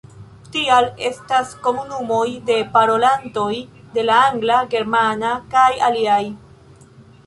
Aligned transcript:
Tial 0.53 0.87
estas 1.09 1.51
komunumoj 1.67 2.25
de 2.49 2.57
parolantoj 2.79 3.53
de 3.99 4.09
la 4.11 4.19
angla, 4.33 4.61
germana 4.77 5.39
kaj 5.57 5.71
aliaj. 5.93 6.23